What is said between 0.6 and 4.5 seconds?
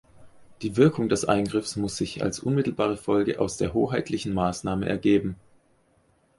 Die Wirkung des Eingriffs muss sich als unmittelbare Folge aus der hoheitlichen